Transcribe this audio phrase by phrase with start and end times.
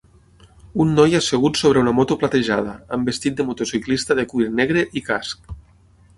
[0.85, 5.07] Un noi assegut sobre una moto platejada, amb vestit de motociclista de cuir negre i
[5.13, 5.55] casc.